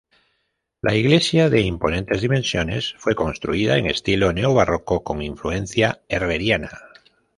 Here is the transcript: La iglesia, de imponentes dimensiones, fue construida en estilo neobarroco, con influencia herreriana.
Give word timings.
La 0.81 0.95
iglesia, 0.95 1.51
de 1.51 1.61
imponentes 1.61 2.21
dimensiones, 2.21 2.95
fue 2.97 3.13
construida 3.13 3.77
en 3.77 3.85
estilo 3.85 4.33
neobarroco, 4.33 5.03
con 5.03 5.21
influencia 5.21 6.01
herreriana. 6.09 6.71